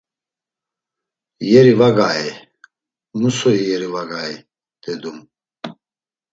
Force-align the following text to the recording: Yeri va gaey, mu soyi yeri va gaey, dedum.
Yeri 1.51 1.73
va 1.79 1.89
gaey, 1.97 2.25
mu 3.19 3.29
soyi 3.37 3.61
yeri 3.69 3.87
va 3.93 4.03
gaey, 4.11 4.33
dedum. 4.83 5.17